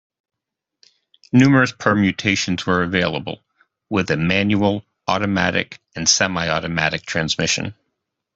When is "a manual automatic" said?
4.09-5.79